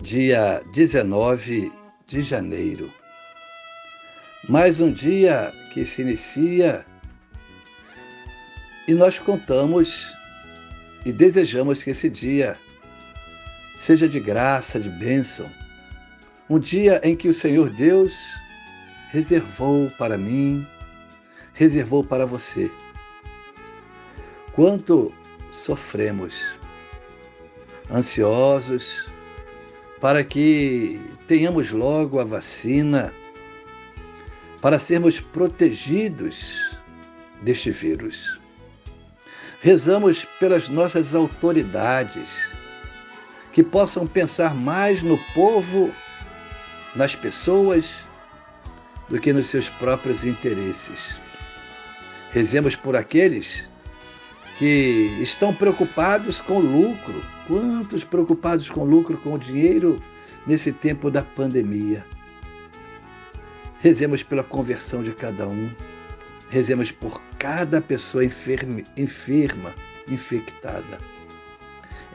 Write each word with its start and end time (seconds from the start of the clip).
dia 0.00 0.62
19 0.72 1.70
de 2.06 2.22
janeiro. 2.22 2.90
Mais 4.48 4.80
um 4.80 4.90
dia 4.90 5.52
que 5.74 5.84
se 5.84 6.00
inicia 6.00 6.86
e 8.88 8.94
nós 8.94 9.18
contamos 9.18 10.10
e 11.04 11.12
desejamos 11.12 11.82
que 11.82 11.90
esse 11.90 12.08
dia 12.08 12.56
seja 13.76 14.08
de 14.08 14.18
graça, 14.18 14.80
de 14.80 14.88
bênção. 14.88 15.50
Um 16.48 16.58
dia 16.58 16.98
em 17.04 17.14
que 17.14 17.28
o 17.28 17.34
Senhor 17.34 17.68
Deus 17.68 18.34
reservou 19.10 19.90
para 19.98 20.16
mim, 20.16 20.66
reservou 21.52 22.02
para 22.02 22.24
você. 22.24 22.70
Quanto 24.54 25.12
sofremos, 25.50 26.58
ansiosos, 27.92 29.09
para 30.00 30.24
que 30.24 31.00
tenhamos 31.28 31.70
logo 31.70 32.20
a 32.20 32.24
vacina, 32.24 33.12
para 34.60 34.78
sermos 34.78 35.20
protegidos 35.20 36.76
deste 37.42 37.70
vírus. 37.70 38.38
Rezamos 39.60 40.26
pelas 40.38 40.68
nossas 40.68 41.14
autoridades, 41.14 42.50
que 43.52 43.62
possam 43.62 44.06
pensar 44.06 44.54
mais 44.54 45.02
no 45.02 45.18
povo, 45.34 45.92
nas 46.94 47.14
pessoas, 47.14 47.94
do 49.08 49.20
que 49.20 49.32
nos 49.32 49.46
seus 49.46 49.68
próprios 49.68 50.24
interesses. 50.24 51.20
Rezemos 52.30 52.76
por 52.76 52.96
aqueles 52.96 53.68
que 54.56 55.18
estão 55.20 55.52
preocupados 55.52 56.40
com 56.40 56.60
lucro. 56.60 57.22
Quantos 57.50 58.04
preocupados 58.04 58.70
com 58.70 58.84
lucro, 58.84 59.18
com 59.18 59.36
dinheiro 59.36 60.00
nesse 60.46 60.70
tempo 60.70 61.10
da 61.10 61.20
pandemia? 61.20 62.06
Rezemos 63.80 64.22
pela 64.22 64.44
conversão 64.44 65.02
de 65.02 65.10
cada 65.10 65.48
um. 65.48 65.68
Rezemos 66.48 66.92
por 66.92 67.20
cada 67.40 67.80
pessoa 67.80 68.24
enferma, 68.24 68.80
enferma, 68.96 69.74
infectada. 70.08 71.00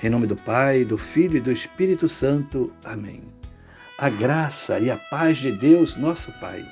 Em 0.02 0.10
nome 0.10 0.26
do 0.26 0.38
Pai, 0.38 0.86
do 0.86 0.98
Filho 0.98 1.36
e 1.36 1.42
do 1.42 1.52
Espírito 1.52 2.08
Santo. 2.08 2.72
Amém. 2.86 3.22
A 3.98 4.08
graça 4.08 4.80
e 4.80 4.90
a 4.90 4.96
paz 4.96 5.40
de 5.40 5.52
Deus, 5.52 5.98
nosso 5.98 6.32
Pai, 6.40 6.66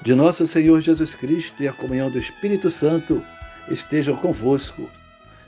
de 0.00 0.14
nosso 0.14 0.46
Senhor 0.46 0.80
Jesus 0.80 1.14
Cristo 1.14 1.62
e 1.62 1.68
a 1.68 1.74
comunhão 1.74 2.10
do 2.10 2.18
Espírito 2.18 2.70
Santo 2.70 3.22
estejam 3.68 4.16
convosco. 4.16 4.88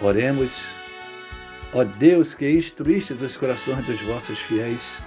Oremos, 0.00 0.68
ó 1.72 1.84
Deus 1.84 2.34
que 2.34 2.50
instruístes 2.50 3.22
os 3.22 3.36
corações 3.36 3.84
dos 3.86 4.00
vossos 4.02 4.38
fiéis, 4.38 4.98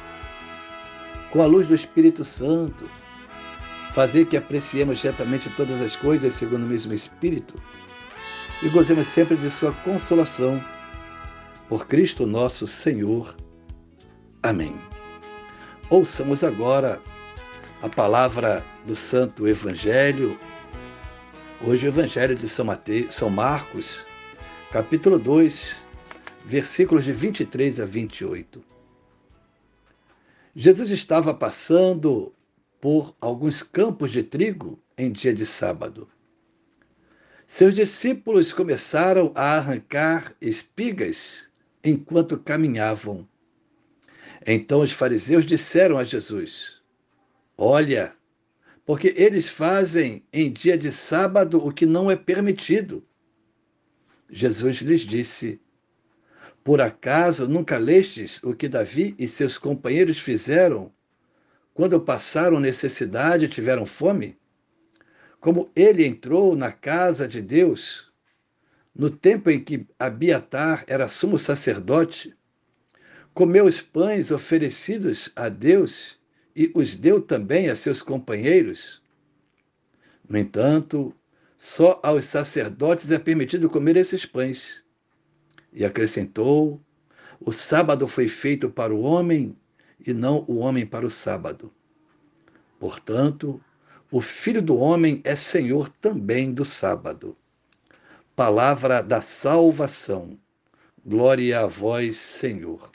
com 1.31 1.41
a 1.41 1.45
luz 1.45 1.67
do 1.67 1.75
Espírito 1.75 2.23
Santo, 2.23 2.89
fazer 3.93 4.25
que 4.25 4.37
apreciemos 4.37 5.01
retamente 5.01 5.49
todas 5.51 5.81
as 5.81 5.95
coisas 5.95 6.33
segundo 6.33 6.65
o 6.65 6.69
mesmo 6.69 6.93
Espírito 6.93 7.61
e 8.63 8.69
gozemos 8.69 9.07
sempre 9.07 9.35
de 9.35 9.49
Sua 9.49 9.71
consolação. 9.71 10.63
Por 11.67 11.85
Cristo 11.85 12.25
nosso 12.25 12.65
Senhor. 12.65 13.35
Amém. 14.41 14.79
Ouçamos 15.89 16.43
agora 16.43 17.01
a 17.83 17.89
palavra 17.89 18.63
do 18.85 18.95
Santo 18.95 19.47
Evangelho 19.47 20.39
Hoje 21.59 21.87
o 21.87 21.89
Evangelho 21.89 22.35
de 22.35 22.47
São, 22.47 22.65
Mateus, 22.65 23.15
São 23.15 23.31
Marcos, 23.31 24.05
capítulo 24.77 25.17
2, 25.17 25.75
versículos 26.45 27.03
de 27.03 27.11
23 27.11 27.79
a 27.79 27.85
28. 27.85 28.63
Jesus 30.55 30.91
estava 30.91 31.33
passando 31.33 32.31
por 32.79 33.15
alguns 33.19 33.63
campos 33.63 34.11
de 34.11 34.21
trigo 34.21 34.79
em 34.95 35.11
dia 35.11 35.33
de 35.33 35.47
sábado. 35.47 36.07
Seus 37.47 37.73
discípulos 37.73 38.53
começaram 38.53 39.31
a 39.33 39.57
arrancar 39.57 40.35
espigas 40.39 41.49
enquanto 41.83 42.37
caminhavam. 42.37 43.27
Então 44.45 44.81
os 44.81 44.91
fariseus 44.91 45.43
disseram 45.43 45.97
a 45.97 46.03
Jesus: 46.03 46.79
Olha, 47.57 48.13
porque 48.85 49.11
eles 49.17 49.49
fazem 49.49 50.23
em 50.31 50.51
dia 50.51 50.77
de 50.77 50.91
sábado 50.91 51.65
o 51.65 51.73
que 51.73 51.87
não 51.87 52.11
é 52.11 52.15
permitido. 52.15 53.03
Jesus 54.29 54.77
lhes 54.81 55.01
disse: 55.01 55.61
Por 56.63 56.81
acaso 56.81 57.47
nunca 57.47 57.77
lestes 57.77 58.41
o 58.43 58.53
que 58.53 58.67
Davi 58.67 59.15
e 59.17 59.27
seus 59.27 59.57
companheiros 59.57 60.19
fizeram 60.19 60.91
quando 61.73 61.99
passaram 61.99 62.59
necessidade 62.59 63.45
e 63.45 63.49
tiveram 63.49 63.85
fome? 63.85 64.37
Como 65.39 65.69
ele 65.75 66.05
entrou 66.05 66.55
na 66.55 66.71
casa 66.71 67.27
de 67.27 67.41
Deus 67.41 68.11
no 68.93 69.11
tempo 69.11 69.51
em 69.51 69.63
que 69.63 69.85
Abiatar 69.99 70.83
era 70.87 71.07
sumo 71.07 71.37
sacerdote, 71.37 72.35
comeu 73.31 73.65
os 73.65 73.79
pães 73.79 74.31
oferecidos 74.31 75.31
a 75.35 75.47
Deus 75.47 76.19
e 76.55 76.71
os 76.73 76.97
deu 76.97 77.21
também 77.21 77.69
a 77.69 77.75
seus 77.75 78.01
companheiros. 78.01 79.03
No 80.27 80.39
entanto, 80.39 81.13
só 81.57 81.99
aos 82.03 82.25
sacerdotes 82.25 83.11
é 83.11 83.17
permitido 83.17 83.69
comer 83.69 83.97
esses 83.97 84.25
pães. 84.25 84.83
E 85.73 85.83
acrescentou: 85.83 86.81
o 87.39 87.51
sábado 87.51 88.07
foi 88.07 88.27
feito 88.27 88.69
para 88.69 88.93
o 88.93 89.01
homem 89.01 89.57
e 90.05 90.13
não 90.13 90.45
o 90.47 90.57
homem 90.57 90.85
para 90.85 91.05
o 91.05 91.09
sábado. 91.09 91.71
Portanto, 92.79 93.59
o 94.11 94.21
Filho 94.21 94.61
do 94.61 94.77
Homem 94.77 95.19
é 95.23 95.35
Senhor 95.35 95.89
também 95.89 96.53
do 96.53 96.63
sábado. 96.63 97.35
Palavra 98.35 99.01
da 99.01 99.19
salvação. 99.19 100.37
Glória 101.05 101.61
a 101.61 101.65
vós, 101.65 102.17
Senhor. 102.17 102.91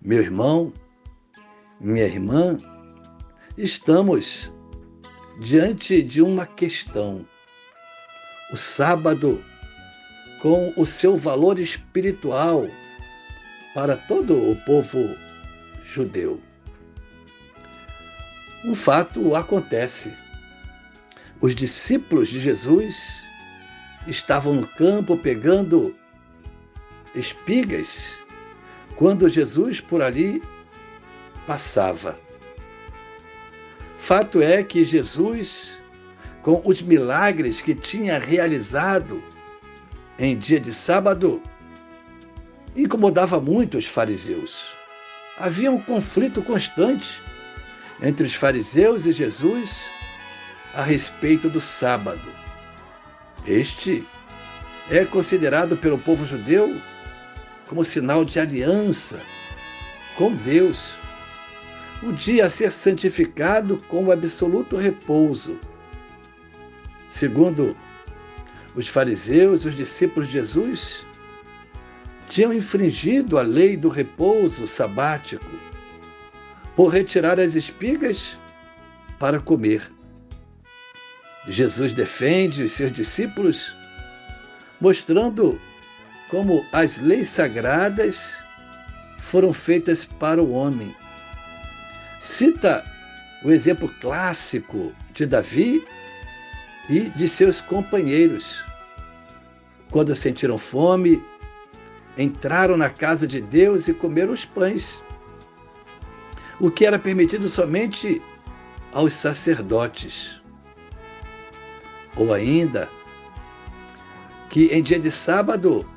Meu 0.00 0.20
irmão, 0.20 0.72
minha 1.80 2.04
irmã, 2.04 2.56
estamos 3.56 4.52
diante 5.38 6.02
de 6.02 6.20
uma 6.20 6.44
questão. 6.44 7.24
O 8.52 8.56
sábado, 8.56 9.44
com 10.40 10.72
o 10.76 10.84
seu 10.84 11.14
valor 11.16 11.58
espiritual 11.58 12.68
para 13.74 13.96
todo 13.96 14.50
o 14.50 14.56
povo 14.64 15.16
judeu. 15.84 16.40
Um 18.64 18.74
fato 18.74 19.36
acontece. 19.36 20.12
Os 21.40 21.54
discípulos 21.54 22.28
de 22.28 22.40
Jesus 22.40 23.24
estavam 24.06 24.54
no 24.54 24.66
campo 24.66 25.16
pegando 25.16 25.94
espigas 27.14 28.18
quando 28.96 29.28
Jesus 29.28 29.80
por 29.80 30.02
ali 30.02 30.42
passava. 31.46 32.18
Fato 34.08 34.40
é 34.40 34.62
que 34.62 34.86
Jesus, 34.86 35.78
com 36.40 36.62
os 36.64 36.80
milagres 36.80 37.60
que 37.60 37.74
tinha 37.74 38.18
realizado 38.18 39.22
em 40.18 40.34
dia 40.34 40.58
de 40.58 40.72
sábado, 40.72 41.42
incomodava 42.74 43.38
muito 43.38 43.76
os 43.76 43.84
fariseus. 43.84 44.72
havia 45.36 45.70
um 45.70 45.78
conflito 45.78 46.40
constante 46.40 47.20
entre 48.00 48.26
os 48.26 48.34
fariseus 48.34 49.04
e 49.04 49.12
Jesus 49.12 49.90
a 50.72 50.82
respeito 50.82 51.50
do 51.50 51.60
sábado. 51.60 52.32
Este 53.46 54.08
é 54.90 55.04
considerado 55.04 55.76
pelo 55.76 55.98
povo 55.98 56.24
judeu 56.24 56.80
como 57.68 57.84
sinal 57.84 58.24
de 58.24 58.40
aliança 58.40 59.20
com 60.16 60.32
Deus. 60.32 60.96
O 62.02 62.12
dia 62.12 62.46
a 62.46 62.50
ser 62.50 62.70
santificado 62.70 63.82
com 63.88 64.10
absoluto 64.12 64.76
repouso. 64.76 65.58
Segundo 67.08 67.76
os 68.76 68.86
fariseus, 68.86 69.64
os 69.64 69.74
discípulos 69.74 70.28
de 70.28 70.34
Jesus 70.34 71.04
tinham 72.28 72.52
infringido 72.52 73.38
a 73.38 73.42
lei 73.42 73.76
do 73.76 73.88
repouso 73.88 74.66
sabático 74.66 75.50
por 76.76 76.88
retirar 76.92 77.40
as 77.40 77.56
espigas 77.56 78.38
para 79.18 79.40
comer. 79.40 79.90
Jesus 81.48 81.92
defende 81.92 82.62
os 82.62 82.72
seus 82.72 82.92
discípulos, 82.92 83.74
mostrando 84.80 85.60
como 86.28 86.64
as 86.72 86.98
leis 86.98 87.28
sagradas 87.28 88.38
foram 89.18 89.52
feitas 89.52 90.04
para 90.04 90.40
o 90.42 90.52
homem. 90.52 90.94
Cita 92.18 92.84
o 93.44 93.50
exemplo 93.50 93.88
clássico 94.00 94.92
de 95.12 95.24
Davi 95.24 95.86
e 96.88 97.10
de 97.10 97.28
seus 97.28 97.60
companheiros. 97.60 98.64
Quando 99.90 100.14
sentiram 100.14 100.58
fome, 100.58 101.22
entraram 102.16 102.76
na 102.76 102.90
casa 102.90 103.26
de 103.26 103.40
Deus 103.40 103.86
e 103.86 103.94
comeram 103.94 104.32
os 104.32 104.44
pães, 104.44 105.02
o 106.60 106.70
que 106.70 106.84
era 106.84 106.98
permitido 106.98 107.48
somente 107.48 108.20
aos 108.92 109.14
sacerdotes. 109.14 110.42
Ou 112.16 112.34
ainda, 112.34 112.88
que 114.50 114.66
em 114.66 114.82
dia 114.82 114.98
de 114.98 115.10
sábado, 115.10 115.88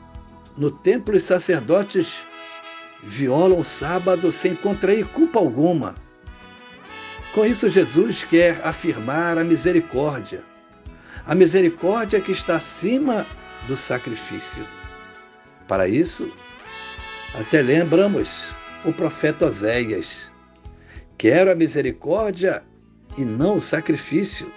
no 0.55 0.69
templo, 0.69 1.15
os 1.15 1.23
sacerdotes 1.23 2.21
violam 3.01 3.59
o 3.59 3.63
sábado 3.63 4.31
sem 4.31 4.55
contrair 4.55 5.07
culpa 5.07 5.39
alguma. 5.39 5.95
Com 7.33 7.45
isso, 7.45 7.69
Jesus 7.69 8.25
quer 8.25 8.59
afirmar 8.61 9.37
a 9.37 9.43
misericórdia, 9.43 10.43
a 11.25 11.33
misericórdia 11.33 12.19
que 12.19 12.33
está 12.33 12.57
acima 12.57 13.25
do 13.67 13.77
sacrifício. 13.77 14.67
Para 15.65 15.87
isso, 15.87 16.29
até 17.33 17.61
lembramos 17.61 18.49
o 18.83 18.91
profeta 18.91 19.45
Oséias: 19.45 20.29
Quero 21.17 21.49
a 21.49 21.55
misericórdia 21.55 22.63
e 23.17 23.23
não 23.23 23.57
o 23.57 23.61
sacrifício. 23.61 24.51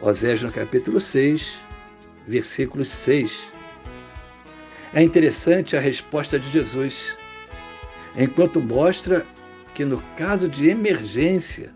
Oséias 0.00 0.42
no 0.42 0.50
capítulo 0.50 0.98
6, 0.98 1.56
versículo 2.26 2.84
6. 2.84 3.52
É 4.92 5.00
interessante 5.00 5.76
a 5.76 5.80
resposta 5.80 6.40
de 6.40 6.50
Jesus, 6.50 7.16
enquanto 8.18 8.60
mostra 8.60 9.24
que 9.74 9.84
no 9.84 10.02
caso 10.16 10.48
de 10.48 10.68
emergência, 10.68 11.74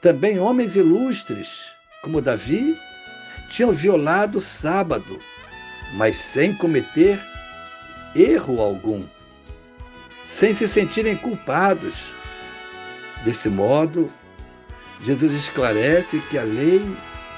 também 0.00 0.38
homens 0.38 0.76
ilustres, 0.76 1.72
como 2.02 2.22
Davi, 2.22 2.76
tinham 3.50 3.70
violado 3.70 4.38
o 4.38 4.40
sábado, 4.40 5.18
mas 5.94 6.16
sem 6.16 6.54
cometer 6.54 7.20
erro 8.14 8.60
algum, 8.60 9.02
sem 10.24 10.52
se 10.52 10.66
sentirem 10.66 11.16
culpados. 11.16 12.12
Desse 13.24 13.48
modo, 13.48 14.10
Jesus 15.04 15.32
esclarece 15.32 16.20
que 16.30 16.38
a 16.38 16.44
lei 16.44 16.82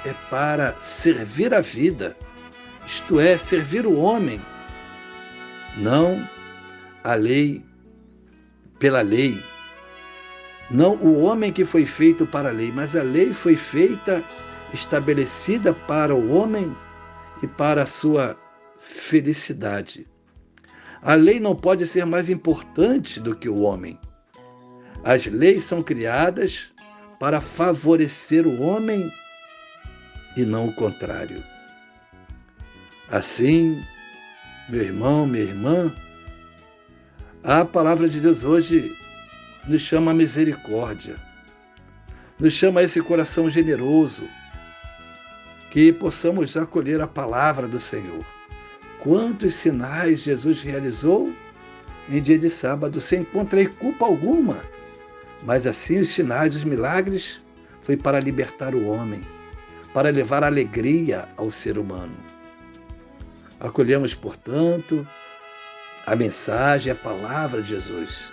é 0.04 0.12
para 0.30 0.74
servir 0.80 1.52
a 1.54 1.60
vida, 1.60 2.16
isto 2.86 3.18
é, 3.18 3.36
servir 3.36 3.86
o 3.86 3.96
homem, 3.96 4.40
não 5.76 6.28
a 7.02 7.14
lei 7.14 7.64
pela 8.78 9.02
lei. 9.02 9.42
Não 10.70 10.94
o 10.94 11.22
homem 11.22 11.52
que 11.52 11.64
foi 11.64 11.84
feito 11.84 12.26
para 12.26 12.48
a 12.48 12.52
lei, 12.52 12.72
mas 12.72 12.96
a 12.96 13.02
lei 13.02 13.32
foi 13.32 13.56
feita, 13.56 14.24
estabelecida 14.72 15.74
para 15.74 16.14
o 16.14 16.30
homem 16.30 16.74
e 17.42 17.46
para 17.46 17.82
a 17.82 17.86
sua 17.86 18.38
felicidade. 18.78 20.06
A 21.02 21.14
lei 21.14 21.38
não 21.38 21.54
pode 21.54 21.86
ser 21.86 22.06
mais 22.06 22.30
importante 22.30 23.20
do 23.20 23.36
que 23.36 23.48
o 23.48 23.60
homem. 23.60 23.98
As 25.04 25.26
leis 25.26 25.62
são 25.64 25.82
criadas 25.82 26.72
para 27.20 27.40
favorecer 27.40 28.46
o 28.46 28.62
homem 28.62 29.12
e 30.36 30.44
não 30.44 30.68
o 30.68 30.72
contrário. 30.72 31.44
Assim, 33.10 33.84
meu 34.68 34.82
irmão, 34.82 35.26
minha 35.26 35.44
irmã, 35.44 35.94
a 37.42 37.66
palavra 37.66 38.08
de 38.08 38.18
Deus 38.18 38.44
hoje 38.44 38.96
nos 39.66 39.82
chama 39.82 40.10
a 40.10 40.14
misericórdia, 40.14 41.16
nos 42.38 42.52
chama 42.52 42.80
a 42.80 42.82
esse 42.82 43.00
coração 43.00 43.48
generoso, 43.48 44.28
que 45.70 45.92
possamos 45.92 46.56
acolher 46.56 47.00
a 47.00 47.06
palavra 47.06 47.66
do 47.66 47.80
Senhor 47.80 48.24
quantos 49.04 49.52
sinais 49.52 50.22
Jesus 50.22 50.62
realizou 50.62 51.30
em 52.08 52.22
dia 52.22 52.38
de 52.38 52.48
sábado 52.48 53.00
sem 53.02 53.20
encontrar 53.20 53.66
culpa 53.74 54.06
alguma. 54.06 54.64
Mas 55.44 55.66
assim 55.66 56.00
os 56.00 56.08
sinais, 56.08 56.56
os 56.56 56.64
milagres, 56.64 57.44
foi 57.82 57.98
para 57.98 58.18
libertar 58.18 58.74
o 58.74 58.86
homem, 58.86 59.20
para 59.92 60.08
levar 60.08 60.42
alegria 60.42 61.28
ao 61.36 61.50
ser 61.50 61.76
humano. 61.76 62.16
Acolhemos, 63.60 64.14
portanto, 64.14 65.06
a 66.06 66.16
mensagem, 66.16 66.90
a 66.90 66.96
palavra 66.96 67.60
de 67.60 67.68
Jesus. 67.68 68.32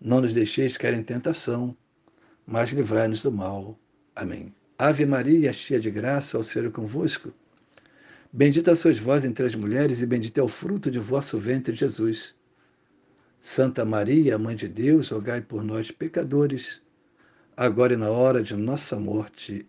Não 0.00 0.20
nos 0.20 0.34
deixeis 0.34 0.76
cair 0.76 0.94
em 0.94 1.02
tentação, 1.02 1.76
mas 2.46 2.70
livrai-nos 2.70 3.22
do 3.22 3.32
mal. 3.32 3.78
Amém. 4.14 4.52
Ave 4.78 5.06
Maria, 5.06 5.52
cheia 5.52 5.80
de 5.80 5.90
graça, 5.90 6.36
ao 6.36 6.44
Senhor 6.44 6.70
convosco. 6.70 7.32
Bendita 8.32 8.76
sois 8.76 8.98
vós 8.98 9.24
entre 9.24 9.46
as 9.46 9.54
mulheres, 9.54 10.02
e 10.02 10.06
bendito 10.06 10.38
é 10.38 10.42
o 10.42 10.48
fruto 10.48 10.90
de 10.90 10.98
vosso 10.98 11.38
ventre, 11.38 11.74
Jesus. 11.74 12.34
Santa 13.40 13.84
Maria, 13.84 14.38
Mãe 14.38 14.54
de 14.54 14.68
Deus, 14.68 15.10
rogai 15.10 15.40
por 15.40 15.64
nós, 15.64 15.90
pecadores, 15.90 16.82
agora 17.56 17.94
e 17.94 17.96
na 17.96 18.10
hora 18.10 18.42
de 18.42 18.54
nossa 18.54 18.98
morte. 19.00 19.66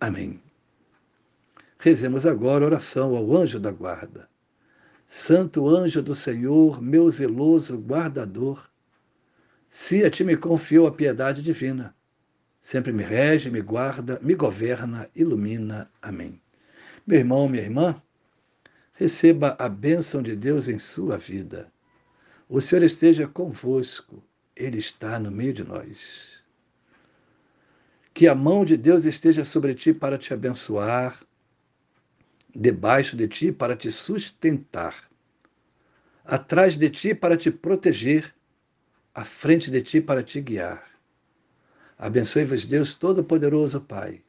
Amém. 0.00 0.40
Rezemos 1.78 2.26
agora 2.26 2.64
oração 2.64 3.14
ao 3.14 3.36
anjo 3.36 3.60
da 3.60 3.70
guarda. 3.70 4.28
Santo 5.06 5.68
anjo 5.68 6.02
do 6.02 6.14
Senhor, 6.14 6.82
meu 6.82 7.08
zeloso 7.10 7.78
guardador, 7.78 8.68
se 9.72 10.04
a 10.04 10.10
ti 10.10 10.24
me 10.24 10.36
confiou 10.36 10.88
a 10.88 10.90
piedade 10.90 11.40
divina, 11.40 11.94
sempre 12.60 12.92
me 12.92 13.04
rege, 13.04 13.48
me 13.48 13.62
guarda, 13.62 14.18
me 14.20 14.34
governa, 14.34 15.08
ilumina. 15.14 15.88
Amém. 16.02 16.42
Meu 17.06 17.20
irmão, 17.20 17.48
minha 17.48 17.62
irmã, 17.62 18.02
receba 18.94 19.54
a 19.60 19.68
bênção 19.68 20.22
de 20.22 20.34
Deus 20.34 20.66
em 20.66 20.76
sua 20.76 21.16
vida. 21.16 21.72
O 22.48 22.60
Senhor 22.60 22.82
esteja 22.82 23.28
convosco, 23.28 24.20
Ele 24.56 24.78
está 24.78 25.20
no 25.20 25.30
meio 25.30 25.54
de 25.54 25.62
nós. 25.62 26.42
Que 28.12 28.26
a 28.26 28.34
mão 28.34 28.64
de 28.64 28.76
Deus 28.76 29.04
esteja 29.04 29.44
sobre 29.44 29.72
ti 29.72 29.94
para 29.94 30.18
te 30.18 30.34
abençoar, 30.34 31.22
debaixo 32.52 33.16
de 33.16 33.28
ti 33.28 33.52
para 33.52 33.76
te 33.76 33.88
sustentar, 33.88 35.08
atrás 36.24 36.76
de 36.76 36.90
ti 36.90 37.14
para 37.14 37.36
te 37.36 37.52
proteger, 37.52 38.34
à 39.14 39.24
frente 39.24 39.70
de 39.70 39.82
ti 39.82 40.00
para 40.00 40.22
te 40.22 40.40
guiar. 40.40 40.84
Abençoe-vos, 41.98 42.64
Deus 42.64 42.94
Todo-Poderoso, 42.94 43.80
Pai, 43.80 44.22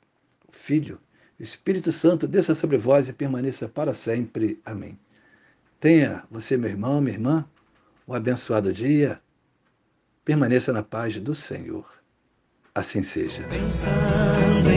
Filho 0.52 0.98
Espírito 1.42 1.92
Santo 1.92 2.28
desça 2.28 2.54
sobre 2.54 2.78
vós 2.78 3.10
e 3.10 3.14
permaneça 3.14 3.68
para 3.68 3.96
sempre. 3.96 4.62
Amém. 4.64 4.98
Tenha 5.80 6.24
você, 6.30 6.56
meu 6.56 6.70
irmão, 6.70 7.02
minha 7.02 7.16
irmã, 7.16 7.50
um 8.08 8.14
abençoado 8.14 8.72
dia. 8.72 9.20
Permaneça 10.24 10.72
na 10.72 10.84
paz 10.84 11.20
do 11.20 11.34
Senhor. 11.34 11.92
Assim 12.76 13.02
seja. 13.02 13.42
Pensando 13.48 14.71